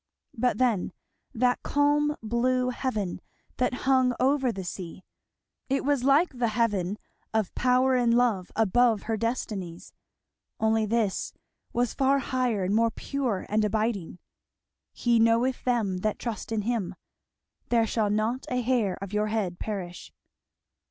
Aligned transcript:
But 0.35 0.57
then 0.57 0.93
that 1.31 1.61
calm 1.61 2.15
blue 2.23 2.69
Heaven 2.71 3.21
that 3.57 3.73
hung 3.85 4.15
over 4.19 4.51
the 4.51 4.63
sea. 4.63 5.03
It 5.69 5.85
was 5.85 6.03
like 6.03 6.39
the 6.39 6.47
heaven 6.47 6.97
of 7.35 7.53
power 7.53 7.93
and 7.95 8.11
love 8.17 8.51
above 8.55 9.03
her 9.03 9.15
destinies; 9.15 9.93
only 10.59 10.87
this 10.87 11.33
was 11.71 11.93
far 11.93 12.17
higher 12.17 12.63
and 12.63 12.73
more 12.73 12.89
pure 12.89 13.45
and 13.47 13.63
abiding. 13.63 14.17
"He 14.91 15.19
knoweth 15.19 15.65
them 15.65 15.97
that 15.97 16.17
trust 16.17 16.51
in 16.51 16.63
him." 16.63 16.95
"There 17.69 17.85
shall 17.85 18.09
not 18.09 18.47
a 18.49 18.59
hair 18.59 18.97
of 19.03 19.13
your 19.13 19.27
head 19.27 19.59
perish." 19.59 20.11